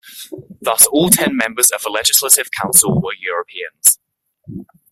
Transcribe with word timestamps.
Thus 0.59 0.87
all 0.87 1.09
ten 1.11 1.37
members 1.37 1.69
of 1.69 1.83
the 1.83 1.91
Legislative 1.91 2.49
Council 2.49 2.99
were 2.99 3.13
Europeans. 3.19 3.99